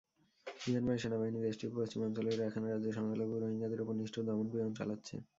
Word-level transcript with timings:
মিয়ানমারের 0.63 1.01
সেনাবাহিনী 1.03 1.39
দেশটির 1.41 1.71
পশ্চিমাঞ্চলীয় 1.75 2.35
রাখাইন 2.35 2.63
রাজ্যের 2.65 2.95
সংখ্যালঘু 2.97 3.35
রোহিঙ্গাদের 3.35 3.83
ওপর 3.83 3.95
নিষ্ঠুর 3.99 4.27
দমনপীড়ন 4.27 4.71
চালাচ্ছে। 4.79 5.15